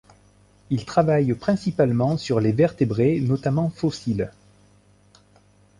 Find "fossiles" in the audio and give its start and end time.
3.69-4.31